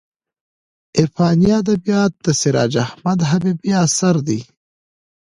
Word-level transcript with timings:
عرفاني 0.97 1.49
ادبیات 1.61 2.13
د 2.25 2.27
سراج 2.41 2.73
احمد 2.85 3.19
حبیبي 3.29 3.71
اثر 3.85 4.15
دی. 4.27 4.39